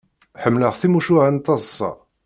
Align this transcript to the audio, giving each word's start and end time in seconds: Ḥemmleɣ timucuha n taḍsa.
Ḥemmleɣ 0.43 0.73
timucuha 0.81 1.27
n 1.33 1.37
taḍsa. 1.45 1.91